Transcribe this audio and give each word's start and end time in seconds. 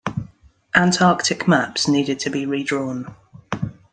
Antarctic 0.73 1.47
maps 1.47 1.87
needed 1.87 2.17
to 2.17 2.31
be 2.31 2.47
redrawn. 2.47 3.13